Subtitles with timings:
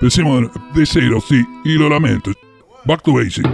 [0.00, 2.32] Empecemos de cero, sí, y lo lamento.
[2.84, 3.46] Back to basic.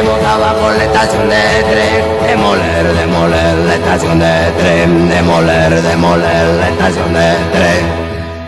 [0.00, 1.36] Echemos abajo la estación de
[1.70, 7.84] tren demoler demoler la estación de tren demoler demoler la estación de tren.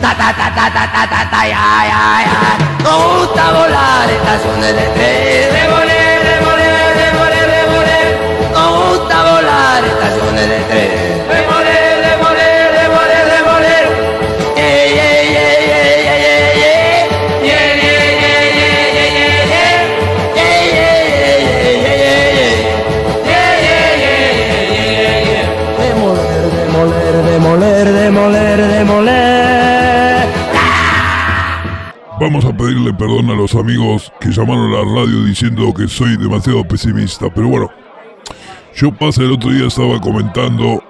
[0.00, 2.82] Ta ta ta ta ta ta ta ta ya ya ya.
[2.82, 5.52] Nos gusta volar estaciones de tren.
[5.58, 8.08] Demoler, demoler, demoler, demoler
[8.54, 11.41] Nos gusta volar estaciones de tren
[32.20, 36.16] Vamos a pedirle perdón a los amigos que llamaron a la radio diciendo que soy
[36.16, 37.68] demasiado pesimista, pero bueno,
[38.76, 40.82] yo pasé el otro día estaba comentando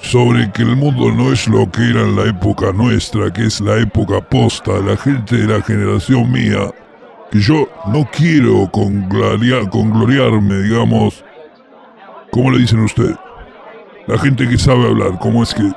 [0.00, 3.60] sobre que el mundo no es lo que era en la época nuestra, que es
[3.60, 6.72] la época posta, la gente de la generación mía,
[7.30, 11.24] que yo no quiero congloria- congloriarme, digamos,
[12.32, 13.16] ¿cómo le dicen ustedes?
[14.08, 15.70] La gente que sabe hablar, ¿cómo es que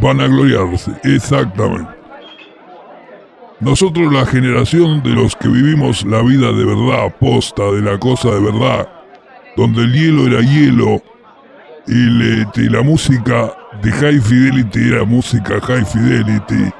[0.00, 0.92] van a gloriarse?
[1.04, 1.98] Exactamente.
[3.60, 8.30] Nosotros la generación de los que vivimos la vida de verdad, posta, de la cosa
[8.30, 8.88] de verdad,
[9.56, 11.02] donde el hielo era hielo
[11.88, 16.70] y, la música de High Fidelity era música High Fidelity,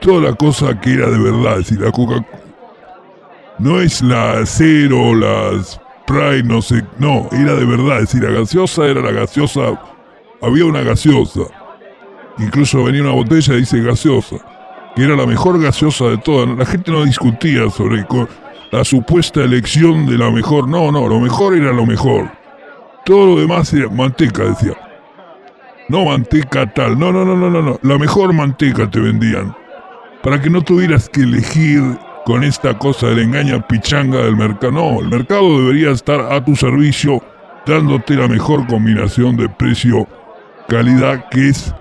[0.00, 2.24] toda la cosa que era de verdad, es decir, la coca
[3.58, 8.30] no es la cero, las Sprite, no sé, no, era de verdad, es decir, la
[8.30, 9.78] gaseosa era la gaseosa,
[10.40, 11.42] había una gaseosa,
[12.38, 14.36] incluso venía una botella dice gaseosa
[14.98, 16.48] que era la mejor gaseosa de todas.
[16.58, 18.04] La gente no discutía sobre
[18.72, 20.68] la supuesta elección de la mejor.
[20.68, 22.28] No, no, lo mejor era lo mejor.
[23.04, 24.76] Todo lo demás era manteca, decía.
[25.88, 26.98] No manteca tal.
[26.98, 27.78] No, no, no, no, no, no.
[27.82, 29.54] La mejor manteca te vendían.
[30.20, 31.80] Para que no tuvieras que elegir
[32.24, 34.72] con esta cosa de la engaña pichanga del mercado.
[34.72, 37.22] No, el mercado debería estar a tu servicio
[37.66, 41.72] dándote la mejor combinación de precio-calidad que es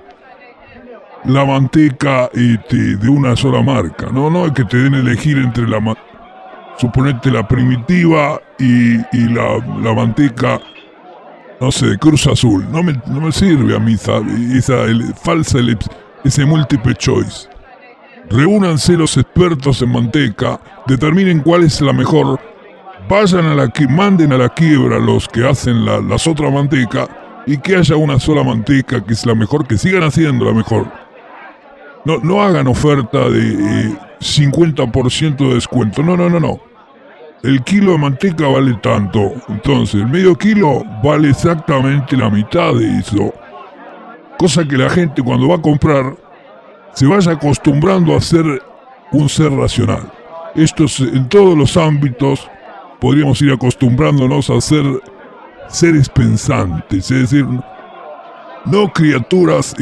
[1.26, 4.08] la manteca de una sola marca.
[4.12, 5.80] No, no, es que te den elegir entre la
[6.78, 8.98] suponete la primitiva y,
[9.30, 10.60] la, la manteca,
[11.60, 12.66] no sé, de Cruz Azul.
[12.72, 14.18] No me, no me sirve a mí esa,
[14.56, 14.76] esa
[15.24, 15.78] falsa ele-
[16.24, 17.50] ese múltiple choice.
[18.30, 22.40] Reúnanse los expertos en manteca, determinen cuál es la mejor,
[23.10, 27.08] vayan a la que manden a la quiebra los que hacen la- las otras mantecas
[27.46, 31.07] y que haya una sola manteca que es la mejor, que sigan haciendo la mejor.
[32.08, 36.02] No, no hagan oferta de eh, 50% de descuento.
[36.02, 36.58] No, no, no, no.
[37.44, 39.34] El kilo de manteca vale tanto.
[39.50, 43.34] Entonces, el medio kilo vale exactamente la mitad de eso.
[44.40, 46.16] Cosa que la gente cuando va a comprar
[46.94, 48.46] se vaya acostumbrando a ser
[49.12, 50.10] un ser racional.
[50.56, 52.50] Esto es en todos los ámbitos.
[53.02, 54.86] Podríamos ir acostumbrándonos a ser
[55.68, 57.12] seres pensantes.
[57.12, 57.46] Es decir,
[58.72, 59.76] no criaturas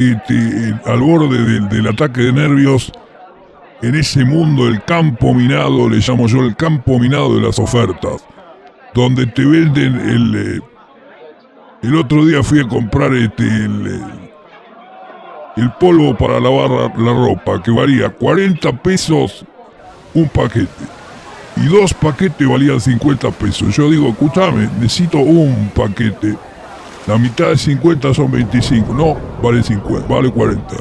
[0.86, 2.92] al borde del, ataque de nervios
[3.82, 8.26] en ese mundo, el campo minado, le llamo yo el campo minado de las ofertas,
[8.94, 10.36] donde te venden el...
[10.36, 10.62] eh,
[11.84, 14.32] el otro día fui a comprar este, el, eh,
[15.58, 19.46] el polvo para lavar la, la ropa, que valía 40 pesos
[20.16, 20.68] un paquete.
[21.58, 23.76] Y dos paquetes valían 50 pesos.
[23.76, 26.36] Yo digo, escúchame, necesito un paquete.
[27.08, 28.94] La mitad de 50 son 25.
[28.94, 30.76] No, vale 50, vale 40.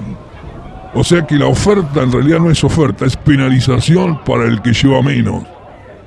[0.95, 4.73] O sea que la oferta en realidad no es oferta, es penalización para el que
[4.73, 5.45] lleva menos.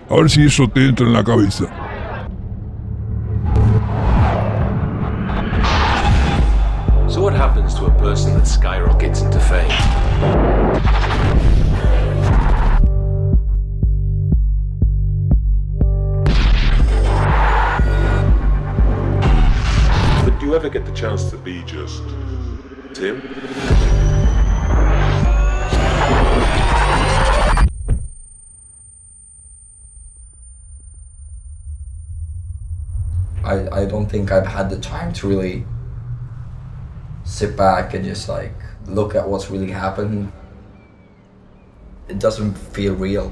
[0.09, 1.65] A ver si eso te entra en la cabeza.
[7.07, 10.56] So, what happens to a person that skyrockets into fame?
[20.97, 22.01] chance to be just
[22.95, 23.21] Tim.
[33.43, 35.67] I, I don't think I've had the time to really
[37.25, 38.55] sit back and just like
[38.87, 40.31] look at what's really happened.
[42.07, 43.31] It doesn't feel real.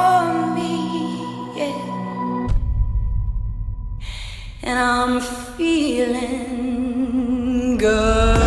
[4.71, 5.19] And I'm
[5.57, 6.47] feeling
[7.77, 8.39] good.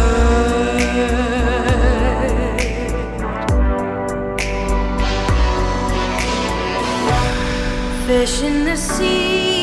[8.07, 9.54] Fish in the sea,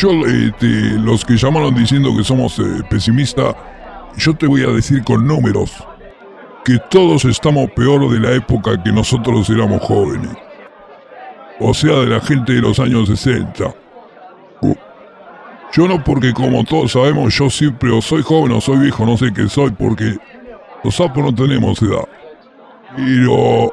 [0.00, 3.54] Yo, los que llamaron diciendo que somos eh, pesimistas,
[4.16, 5.72] yo te voy a decir con números
[6.64, 10.30] que todos estamos peor de la época que nosotros éramos jóvenes.
[11.60, 13.72] O sea, de la gente de los años 60.
[14.62, 14.74] Uh,
[15.72, 19.32] Yo no porque como todos sabemos, yo siempre soy joven o soy viejo, no sé
[19.32, 20.16] qué soy, porque
[20.82, 22.08] los sapos no tenemos edad.
[22.96, 23.72] Pero...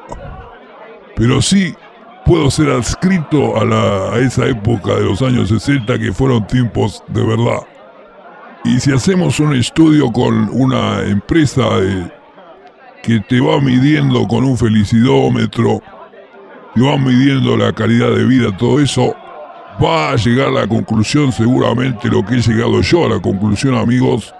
[1.16, 1.74] Pero sí
[2.24, 7.24] puedo ser adscrito a, la, esa época de los años 60 que fueron tiempos de
[7.24, 7.60] verdad.
[8.64, 11.64] Y si hacemos un estudio con una empresa
[13.02, 15.82] que te va midiendo con un felicidómetro,
[16.74, 19.16] te va midiendo la calidad de vida, todo eso,
[19.82, 23.74] va a llegar a la conclusión seguramente lo que he llegado yo a la conclusión
[23.74, 24.32] amigos,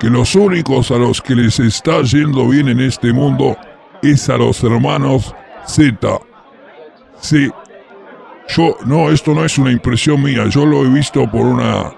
[0.00, 3.56] que los únicos a los que les está yendo bien en este mundo
[4.02, 5.34] es a los hermanos
[5.66, 5.96] Z.
[7.20, 7.50] Sí.
[8.48, 11.92] Yo, no, esto no es una impresión mía, yo lo he visto por una...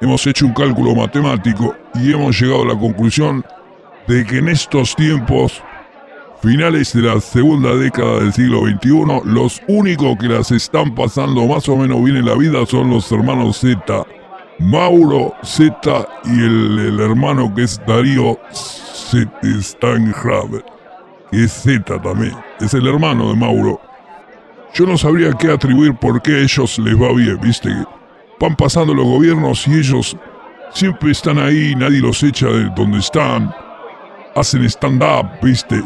[0.00, 3.44] Hemos hecho un cálculo matemático y hemos llegado a la conclusión
[4.06, 5.62] de que en estos tiempos,
[6.40, 11.68] finales de la segunda década del siglo XXI, los únicos que las están pasando más
[11.68, 14.06] o menos bien en la vida son los hermanos Z.
[14.58, 19.30] Mauro Z y el, hermano que es Darío Z.
[19.60, 20.64] Stangraber,
[21.30, 23.89] que es Z también, es el hermano de Mauro.
[24.74, 27.70] Yo no sabría qué atribuir por qué a ellos les va bien, viste.
[28.38, 30.16] Van pasando los gobiernos y ellos
[30.72, 33.52] siempre están ahí, nadie los echa de donde están.
[34.34, 35.82] Hacen stand-up, viste.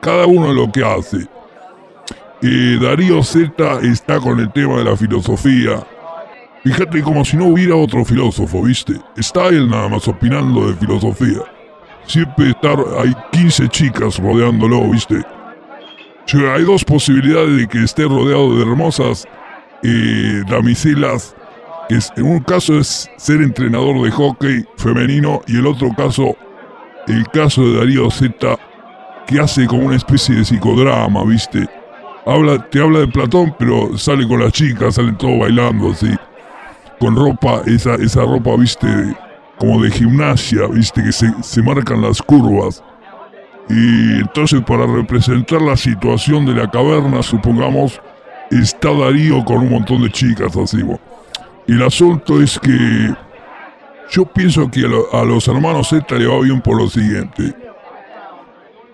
[0.00, 1.26] Cada uno lo que hace.
[2.42, 5.86] Eh, Darío Z está con el tema de la filosofía.
[6.64, 8.94] Fíjate como si no hubiera otro filósofo, ¿viste?
[9.16, 11.42] Está él nada más opinando de filosofía.
[12.06, 15.24] Siempre está, hay 15 chicas rodeándolo, ¿viste?
[16.54, 19.26] Hay dos posibilidades de que esté rodeado de hermosas
[19.82, 20.42] eh,
[21.88, 26.36] es- en un caso es ser entrenador de hockey femenino y el otro caso,
[27.06, 28.58] el caso de Darío Z,
[29.26, 31.68] que hace como una especie de psicodrama, ¿viste?
[32.26, 36.12] Habla, te habla de Platón, pero sale con las chicas, salen todos bailando así.
[36.98, 38.88] Con ropa, esa, esa ropa, ¿viste?
[39.58, 41.04] Como de gimnasia, ¿viste?
[41.04, 42.82] Que se, se marcan las curvas.
[43.68, 48.00] Y entonces para representar la situación de la caverna, supongamos,
[48.50, 50.78] está Darío con un montón de chicas así.
[51.66, 53.14] el asunto es que
[54.10, 57.54] yo pienso que a los hermanos Z le va bien por lo siguiente.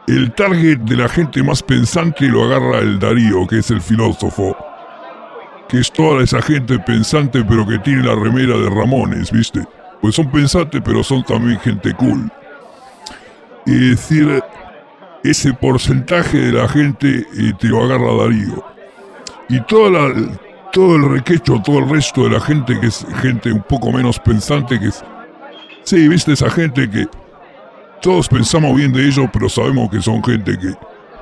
[0.09, 4.57] El target de la gente más pensante lo agarra el Darío, que es el filósofo.
[5.69, 9.65] Que es toda esa gente pensante pero que tiene la remera de Ramones, ¿viste?
[10.01, 12.31] Pues son pensantes pero son también gente cool.
[13.67, 14.43] Es decir,
[15.25, 18.65] ese porcentaje de la gente eh, te lo agarra Darío.
[19.49, 23.93] Y todo el requecho, todo el resto de la gente que es gente un poco
[23.93, 25.05] menos pensante, que es...
[25.85, 27.07] Sí, viste esa gente que
[28.01, 30.75] todos pensamos bien de ellos, pero sabemos que son gente que,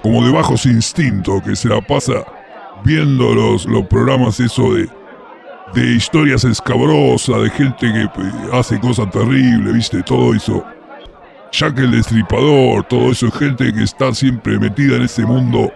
[0.03, 2.25] como de bajos instintos, que se la pasa
[2.85, 4.89] viendo los, los programas eso de,
[5.75, 10.65] de historias escabrosas, de gente que pues, hace cosas terribles, viste, todo eso.
[11.53, 15.73] Jack el Destripador, todo eso, gente que está siempre metida en ese mundo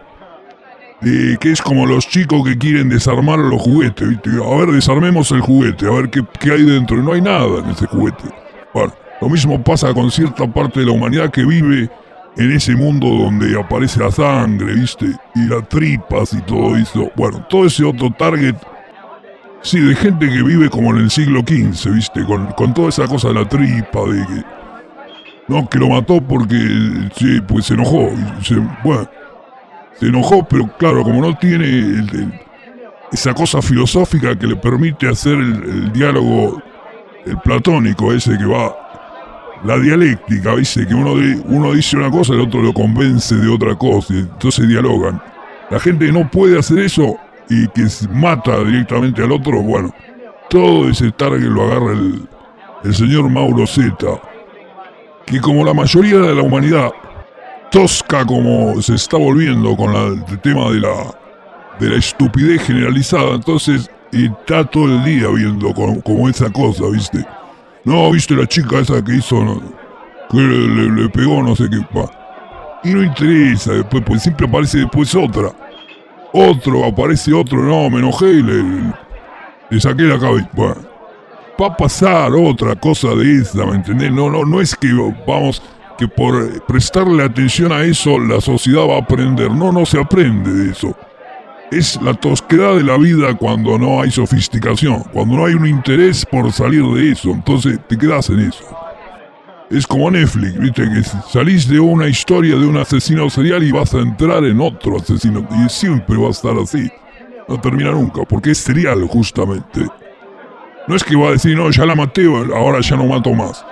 [1.40, 4.30] que es como los chicos que quieren desarmar los juguetes, ¿viste?
[4.30, 6.96] A ver, desarmemos el juguete, a ver qué, qué hay dentro.
[7.02, 8.24] No hay nada en ese juguete.
[8.72, 11.90] Bueno, lo mismo pasa con cierta parte de la humanidad que vive
[12.36, 15.06] en ese mundo donde aparece la sangre, ¿viste?
[15.34, 17.10] Y las tripas y todo eso.
[17.16, 18.56] Bueno, todo ese otro target,
[19.62, 22.24] sí, de gente que vive como en el siglo XV, ¿viste?
[22.24, 24.63] Con, con toda esa cosa de la tripa, de que...
[25.46, 26.56] No, que lo mató porque,
[27.16, 28.10] sí, pues se enojó.
[28.42, 29.08] se- bueno,
[29.98, 32.02] se enojó, pero claro, como no tiene
[33.12, 36.60] esa cosa filosófica que le permite hacer el, diálogo,
[37.26, 38.74] el platónico ese que va,
[39.64, 40.86] la dialéctica, ¿viste?
[40.86, 41.12] Que uno,
[41.46, 45.22] uno dice una cosa y el otro lo convence de otra cosa, y entonces dialogan.
[45.70, 47.16] La gente que no puede hacer eso
[47.48, 49.94] y que mata directamente al otro, bueno,
[50.50, 52.26] todo ese target lo agarra el,
[52.84, 54.20] el señor Mauro Zeta,
[55.26, 56.90] que como la mayoría de la humanidad
[57.70, 60.94] tosca como se está volviendo con la- el tema de la,
[61.80, 67.24] de la estupidez generalizada, entonces está todo el día viendo como, esa cosa, ¿viste?
[67.84, 69.60] No, ¿viste la chica esa que hizo,
[70.30, 71.78] que le, le- le pegó no sé qué?
[72.84, 75.50] Y no interesa después, porque siempre aparece después otra.
[76.32, 80.48] Otro, aparece otro, no, me enojé y le, saqué la cabeza.
[81.60, 84.12] Va a pasar otra cosa de esa, ¿me entendés?
[84.12, 84.88] No, no, no es que
[85.26, 85.62] vamos,
[85.98, 89.50] que por prestarle atención a eso la sociedad va a aprender.
[89.50, 90.96] No, no se aprende de eso.
[91.70, 96.24] Es la tosquedad de la vida cuando no hay sofisticación, cuando no hay un interés
[96.24, 98.64] por salir de eso, entonces te quedas en eso.
[99.70, 103.94] Es como Netflix, viste, que salís de una historia de un asesino serial y vas
[103.94, 106.88] a entrar en otro asesino, y siempre va a estar así.
[107.48, 109.88] No termina nunca, porque es serial justamente.
[110.86, 113.64] No es que va a decir, no, ya la maté, ahora ya no mato más.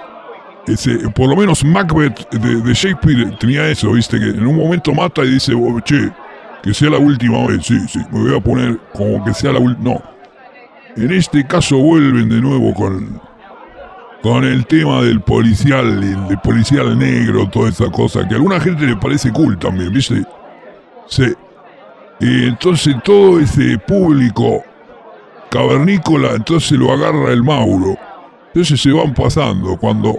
[0.67, 5.25] Ese, por lo menos Macbeth de, Shakespeare tenía eso, viste, que en un momento mata
[5.25, 6.11] y dice, "Oh, che,
[6.63, 9.59] que sea la última vez, sí, sí, me voy a poner como que sea la
[9.59, 9.95] última.
[9.95, 10.03] No.
[10.97, 13.21] En este caso vuelven de nuevo con,
[14.23, 18.87] con el tema del policial, el policial negro, toda esa cosa, que a alguna gente
[18.87, 20.23] le parece cool también, viste.
[21.09, 21.35] Sí.
[22.21, 24.63] Y entonces todo ese público
[25.53, 27.97] cavernícola, entonces lo agarra el Mauro.
[28.49, 30.19] Entonces se van pasando cuando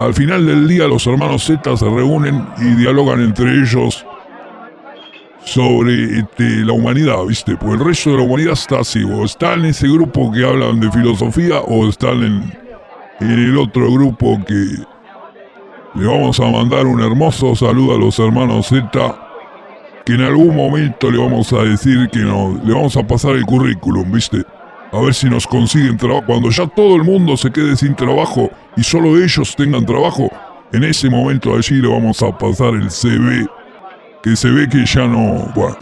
[0.00, 4.04] al final del día los hermanos Z se reúnen y dialogan entre ellos
[5.44, 7.56] sobre este, la humanidad, ¿viste?
[7.56, 10.80] Porque el resto de la humanidad está así, o está en ese grupo que hablan
[10.80, 12.58] de filosofía o están en,
[13.20, 14.54] en el otro grupo que
[15.94, 19.31] le vamos a mandar un hermoso saludo a los hermanos Z
[20.04, 23.44] que en algún momento le vamos a decir que no, le vamos a pasar el
[23.44, 24.44] currículum, ¿viste?
[24.90, 26.26] A ver si nos consiguen trabajo.
[26.26, 30.30] Cuando ya todo el mundo se quede sin trabajo y solo ellos tengan trabajo,
[30.72, 33.46] en ese momento allí le vamos a pasar el CV,
[34.22, 35.52] que se ve que ya no...
[35.54, 35.76] Bueno,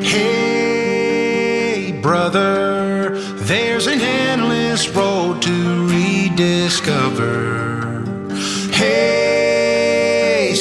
[0.00, 7.57] Hey, brother, there's an endless road to rediscover.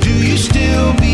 [0.00, 1.09] do you still be?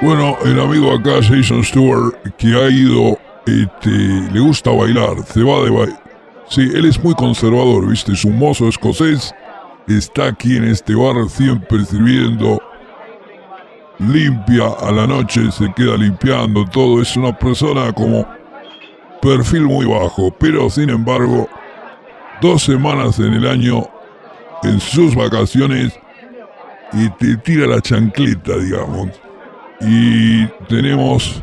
[0.00, 3.90] Bueno, el amigo acá, Jason Stewart, que ha ido, este,
[4.32, 6.02] le gusta bailar, se va de bailar.
[6.48, 8.12] Sí, él es muy conservador, ¿viste?
[8.12, 9.34] Es un mozo escocés,
[9.88, 12.62] está aquí en este bar siempre sirviendo,
[13.98, 17.02] limpia a la noche, se queda limpiando todo.
[17.02, 18.24] Es una persona como
[19.20, 21.48] perfil muy bajo, pero sin embargo,
[22.40, 23.88] dos semanas en el año,
[24.62, 25.98] en sus vacaciones,
[26.92, 29.10] y te tira la chancleta, digamos.
[29.80, 31.40] Y tenemos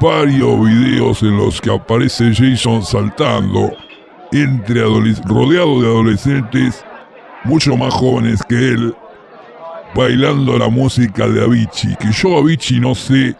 [0.00, 3.72] varios videos en los que aparece Jason saltando
[4.32, 6.84] entre rodeado de adolescentes
[7.44, 8.94] mucho más jóvenes que él,
[9.94, 13.36] bailando la música de Avicii, que yo Avicii no sé,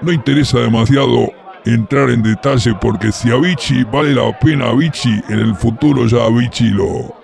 [0.00, 1.30] no interesa demasiado
[1.64, 6.70] entrar en detalle porque si Avicii vale la pena Avicii, en el futuro ya Avicii
[6.70, 7.14] lo,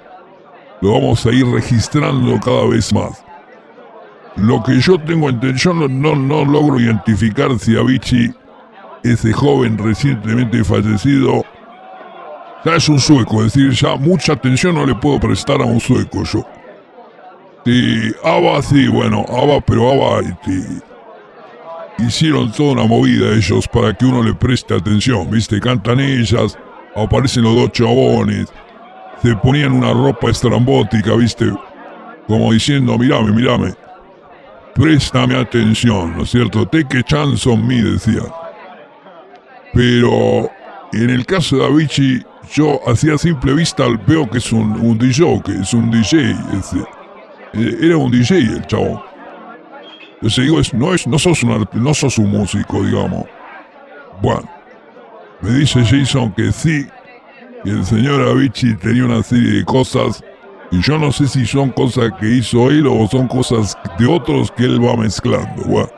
[0.80, 3.23] lo vamos a ir registrando cada vez más.
[4.36, 8.34] Lo que yo tengo entendido, yo no, no, no logro identificar si Avicii,
[9.04, 11.44] ese joven recientemente fallecido,
[12.64, 15.78] ya es un sueco, es decir, ya mucha atención no le puedo prestar a un
[15.78, 16.46] sueco yo.
[17.64, 20.82] Sí, ABBA sí, bueno, ABBA, pero ABBA este,
[21.98, 25.60] hicieron toda una movida ellos para que uno le preste atención, ¿viste?
[25.60, 26.58] Cantan ellas,
[26.96, 28.46] aparecen los dos chabones,
[29.22, 31.52] se ponían una ropa estrambótica, ¿viste?
[32.26, 33.74] Como diciendo, mirame, mirame,
[34.74, 36.66] préstame atención, ¿no es cierto?
[36.66, 38.22] Take a chance on me, decía.
[39.72, 40.50] Pero
[40.92, 45.42] en el caso de Avicii, yo hacía simple vista veo que es un, un DJ,
[45.44, 46.36] que es un DJ.
[47.54, 49.00] Eh, Era un DJ el chabón.
[50.20, 53.26] Yo digo, es, no, es, no, sos un, no sos un músico, digamos.
[54.22, 54.48] Bueno,
[55.40, 56.86] me dice Jason que sí,
[57.62, 60.24] que el señor Avicii tenía una serie de cosas,
[60.74, 64.50] y yo no sé si son cosas que hizo él o son cosas de otros
[64.50, 65.62] que él va mezclando.
[65.66, 65.88] Bueno,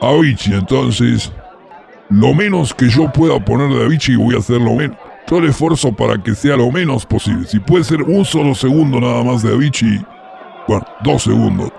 [0.00, 1.32] Avicii, entonces,
[2.08, 4.96] lo menos que yo pueda poner de Avicii voy a hacer lo menos.
[5.28, 7.48] Yo le esfuerzo para que sea lo menos posible.
[7.48, 10.04] Si puede ser un solo segundo nada más de Avicii,
[10.68, 11.72] bueno, dos segundos.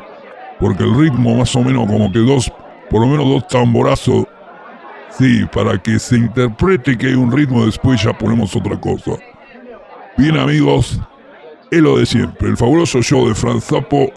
[0.59, 2.51] Porque el ritmo más o menos como que dos,
[2.89, 4.25] por lo menos dos tamborazos.
[5.17, 9.11] Sí, para que se interprete que hay un ritmo, después ya ponemos otra cosa.
[10.17, 10.99] Bien amigos,
[11.71, 14.11] es lo de siempre, el fabuloso show de Franz Zappo.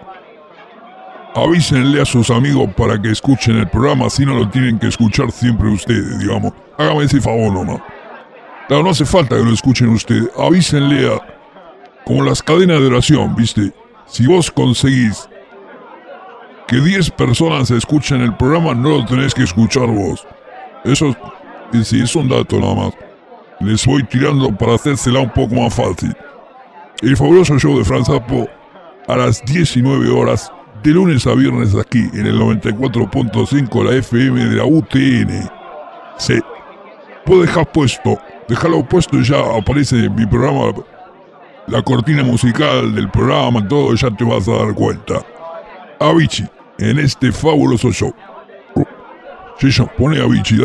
[1.34, 5.30] Avísenle a sus amigos para que escuchen el programa, si no lo tienen que escuchar
[5.30, 6.52] siempre ustedes, digamos.
[6.76, 7.80] Hágame ese favor nomás.
[8.66, 10.28] Claro, no hace falta que lo escuchen ustedes.
[10.36, 11.20] Avísenle a...
[12.04, 13.72] Como las cadenas de oración, ¿viste?
[14.06, 15.28] Si vos conseguís
[16.66, 20.26] que 10 personas escuchen el programa, no lo tenés que escuchar vos.
[20.84, 21.14] Eso
[21.72, 22.94] es, es un dato nada más.
[23.60, 26.14] Les voy tirando para hacérsela un poco más fácil.
[27.00, 28.48] El fabuloso show de Franz Zappo
[29.06, 30.50] a las 19 horas
[30.82, 35.48] de lunes a viernes aquí en el 94.5 la FM de la UTN.
[36.18, 36.40] Sí.
[37.24, 40.72] Vos dejás puesto, dejalo puesto y ya aparece en mi programa
[41.68, 45.24] la cortina musical del programa, todo, ya te vas a dar cuenta.
[46.00, 48.12] Avicii, en este fabuloso show.
[49.60, 50.62] Jason, pone Avicii.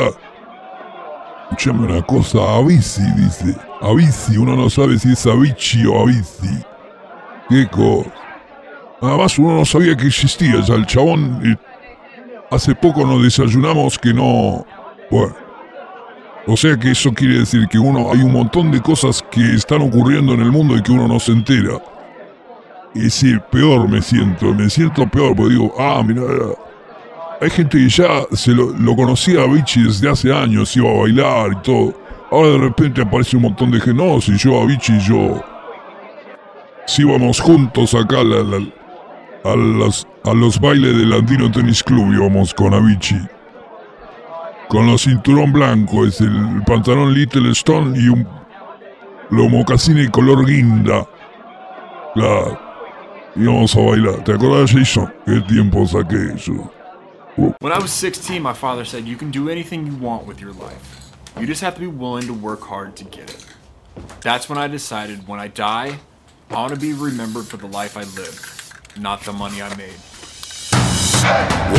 [1.44, 3.56] Escuchame una cosa, Avicii, dice.
[3.82, 6.66] Avicii, uno no sabe si es Avicii o Avicii.
[7.50, 8.12] Qué cosa.
[9.02, 11.42] Además, uno no sabía que existía ya el chabón.
[11.44, 11.56] eh,
[12.50, 14.66] hace poco nos desayunamos que no.
[15.12, 15.36] Bueno.
[16.48, 18.12] O sea que eso quiere decir que uno.
[18.12, 21.20] Hay un montón de cosas que están ocurriendo en el mundo y que uno no
[21.20, 21.82] se entera.
[22.96, 24.54] Y sí, peor me siento.
[24.54, 26.24] Me siento peor porque digo, ah, mira.
[27.44, 31.52] Hay gente que ya se lo, conocía a Vichy desde hace años, iba a bailar
[31.54, 31.94] y todo.
[32.32, 34.02] Ahora de repente aparece un montón de gente.
[34.04, 35.44] No, si yo a Vichy yo.
[36.88, 42.74] Si íbamos juntos acá a, la- la- los bailes del Andino Tennis Club, íbamos con
[42.74, 43.28] Avicii.
[44.70, 48.28] Con los cinturón blanco, es el pantalón Little Stone y un.
[49.30, 51.06] Los mocasines color guinda.
[52.16, 52.60] Claro.
[53.36, 54.24] Íbamos a bailar.
[54.24, 55.14] ¿Te acuerdas, Jason?
[55.26, 56.72] ¿Qué tiempo saqué eso?
[57.36, 60.54] When I was 16, my father said, You can do anything you want with your
[60.54, 61.12] life.
[61.40, 63.46] You just have to be willing to work hard to get it.
[64.22, 65.98] That's when I decided when I die,
[66.52, 69.96] I want to be remembered for the life I lived, not the money I made.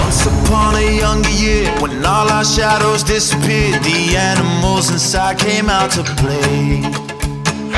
[0.00, 5.92] Once upon a younger year, when all our shadows disappeared, the animals inside came out
[5.92, 7.03] to play.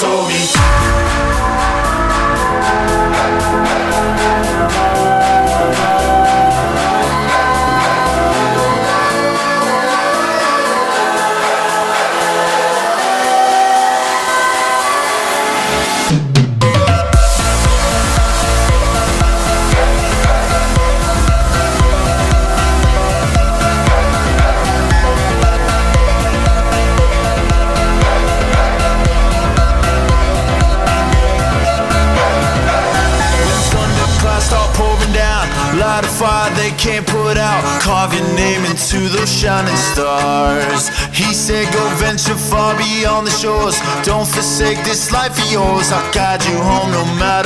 [0.00, 0.85] told me.
[44.46, 45.90] forsake this life of yours.
[45.90, 47.45] I'll guide you home no matter.